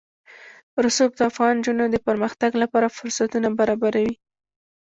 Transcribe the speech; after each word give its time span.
رسوب 0.85 1.11
د 1.15 1.21
افغان 1.29 1.53
نجونو 1.59 1.85
د 1.89 1.95
پرمختګ 2.07 2.51
لپاره 2.63 2.93
فرصتونه 2.97 3.47
برابروي. 3.59 4.13